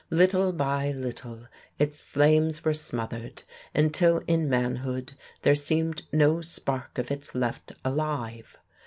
[0.09, 1.45] Little by little
[1.77, 3.43] its flames were smothered
[3.75, 8.57] until in manhood there seemed no spark of it left alive.